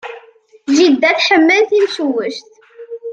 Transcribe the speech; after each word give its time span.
Jida 0.75 1.11
tḥemmel 1.17 1.61
timcewwect. 1.69 2.47